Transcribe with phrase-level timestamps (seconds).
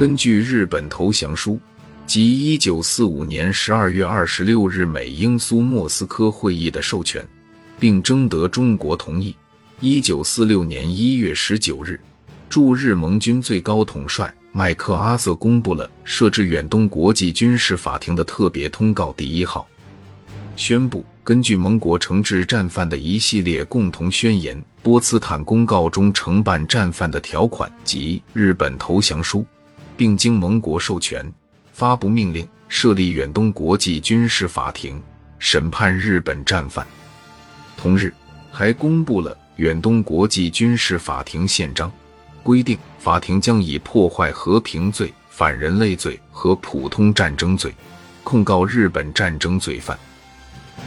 [0.00, 1.60] 根据日本投降书
[2.06, 7.22] 及一九四五年十二月二十六日美英苏莫斯科会议的授权，
[7.78, 9.36] 并征得中国同意，
[9.78, 12.00] 一九四六年一月十九日，
[12.48, 19.68] 驻日盟军最高统帅麦克阿瑟公布了设置远东国际军事法庭的特别通告第一号，
[20.56, 29.44] 宣布根据盟国惩治战犯的一系列共同宣言《波茨坦公告》中承办战犯的条款及日本投降书。
[30.00, 31.30] 并经盟国授权，
[31.74, 34.98] 发布命令设立远东国际军事法庭，
[35.38, 36.86] 审判日本战犯。
[37.76, 38.10] 同日，
[38.50, 41.92] 还公布了远东国际军事法庭宪章，
[42.42, 47.70] 规定法庭将以破坏和平罪、反人类罪和普通战争罪
[48.24, 49.98] 控告日本战争罪犯。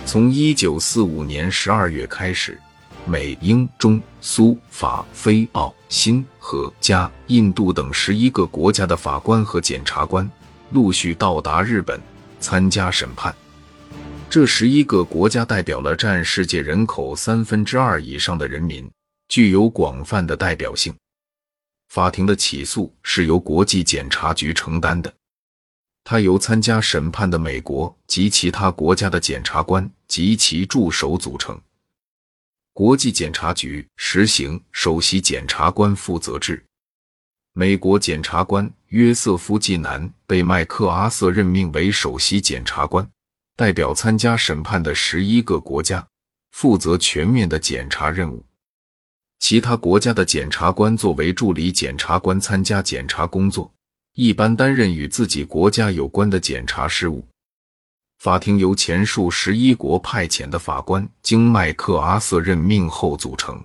[0.08, 2.60] 从一九四五年十二月开始。
[3.06, 10.30] 美、英、中、苏、法、非、澳、新和加、印度等十一个国家的法官和检察官
[10.72, 12.00] 陆续到达日本
[12.40, 13.36] 参加审判。
[14.30, 18.90] 这十一个国家代表了占世界人口三分之二以上的人民，
[19.28, 20.94] 具有广泛的代表性。
[21.90, 25.14] 法庭的起诉是由国际检察局承担的，
[26.04, 31.60] 它由参加审判的美国及其他国家的检察官及其助手组成。
[32.74, 36.66] 国际检察局实行首席检察官负责制。
[37.54, 43.08] 美国检察官约瑟夫·季南被麦克阿瑟任命为首席检察官，
[43.56, 46.04] 代表参加审判的十一个国家，
[46.50, 48.44] 负责全面的检察任务。
[49.38, 53.72] 其他国家的检察官作为助理检察官参加检察工作，
[54.16, 57.24] 一般担任与自己国家有关的检察事务。
[58.24, 63.62] 法庭由前述十一国派遣的法官经麦克阿瑟任命后组成。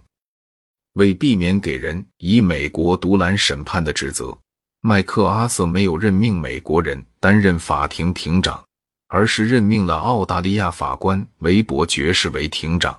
[0.95, 4.37] 为避免给人以美国独揽审判的指责，
[4.81, 8.61] 麦克阿瑟没有任命美国人担任法庭庭长，
[9.06, 12.99] 而是任命了澳大利亚法官韦伯爵士为庭长。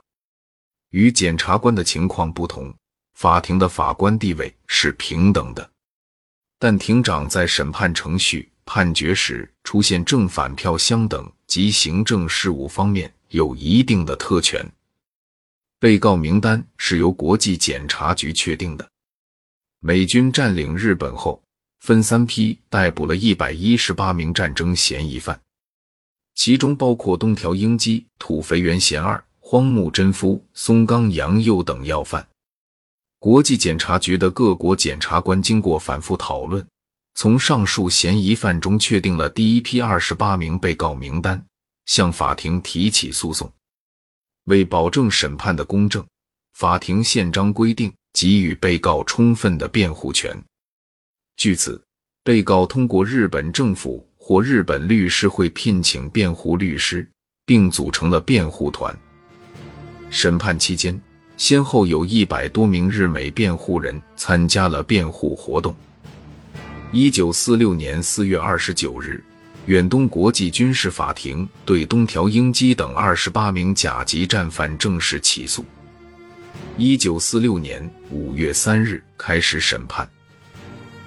[0.91, 2.73] 与检察官的情况不同，
[3.15, 5.69] 法庭的法官地位是平等的，
[6.57, 8.49] 但庭长在审判程序。
[8.71, 14.63] 判决时出现正反票相等及行政事务方面有一定的特权。
[15.79, 18.87] 被告名单是由国际检察局确定的。
[19.79, 21.41] 美军占领日本后，
[21.79, 25.41] 分三批逮捕了一百一十八名战争嫌疑犯，
[26.35, 32.27] 其中包括东条英机、土肥原贤二、荒木贞夫、松冈洋右等要犯。
[33.17, 36.63] 国际检察局的各国检察官经过反复讨论。
[37.15, 41.43] 从上述嫌疑犯中确定了第一批二十八名被告名单，
[41.85, 43.51] 向法庭提起诉讼。
[44.45, 46.05] 为保证审判的公正，
[46.53, 50.41] 法庭宪章规定给予被告充分的辩护权。
[51.35, 51.81] 据此，
[52.23, 57.07] 被告通过日本政府或日本律师会聘请辩护律师，
[57.45, 58.97] 并组成了辩护团。
[60.09, 60.99] 审判期间，
[61.37, 65.75] 先后有一百多名日美辩护人参加了辩护活动。
[66.91, 69.23] 一九四六年四月二十九日，
[69.67, 75.63] 远东国际军事法庭对东条英机等二十八名甲级战犯正式起诉。
[76.77, 80.09] 一九四六年五月三日开始审判。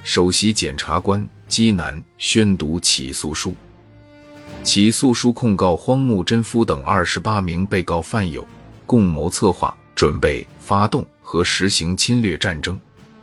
[0.04, 3.52] 首席检察官基南宣读起诉书。
[4.62, 8.46] 起诉书控告荒木贞夫等二十八名被告犯有
[8.86, 12.78] 共谋策划、准备、发动和实行侵略战争，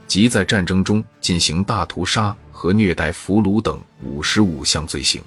[0.08, 2.36] 即在战争中进行大屠杀。
[2.60, 5.22] 和虐待俘虏等五十五项罪行。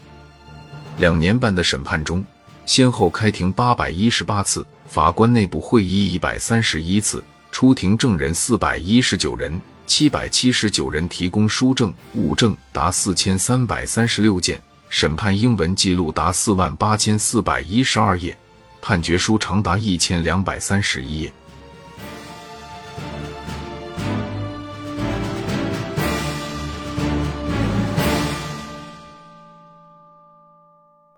[0.99, 2.23] 两年半的审判中，
[2.67, 14.61] 先后开庭八百一十八次，法官内部会议一百三十一次，出庭证人四百一十九人，七百七十九人提供书证物证达四千三百三十六件，
[14.91, 18.37] 审判英文记录达四万八千四百一十二页，
[18.83, 21.33] 判决书长达一千两百三十一页。